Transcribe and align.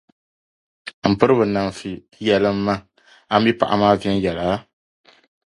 M 1.09 1.13
piriba 1.19 1.45
Nanfi, 1.53 1.91
yɛlimi 2.25 2.61
ma, 2.65 2.75
a 3.33 3.35
mi 3.43 3.51
paɣa 3.59 3.75
maa 3.81 3.99
viɛnyɛla? 4.01 4.47